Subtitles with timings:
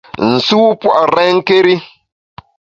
[0.31, 1.75] Nsu a pua’ renké́ri.